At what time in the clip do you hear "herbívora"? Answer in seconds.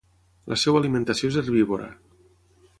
1.43-1.93